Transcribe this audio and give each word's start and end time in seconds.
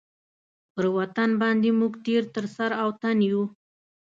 پر 0.73 0.85
وطن 0.97 1.29
باندي 1.41 1.71
موږ 1.79 1.93
تېر 2.05 2.23
تر 2.35 2.45
سر 2.55 2.69
او 2.81 2.89
تن 3.01 3.17
یو. 3.29 3.41